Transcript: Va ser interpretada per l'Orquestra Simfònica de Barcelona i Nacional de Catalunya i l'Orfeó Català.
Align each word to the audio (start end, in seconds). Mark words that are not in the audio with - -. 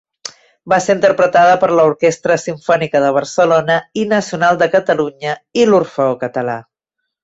Va 0.71 0.79
ser 0.85 0.95
interpretada 0.99 1.57
per 1.65 1.69
l'Orquestra 1.81 2.39
Simfònica 2.45 3.03
de 3.05 3.13
Barcelona 3.21 3.79
i 4.05 4.09
Nacional 4.17 4.61
de 4.65 4.73
Catalunya 4.77 5.41
i 5.65 5.73
l'Orfeó 5.73 6.23
Català. 6.29 6.63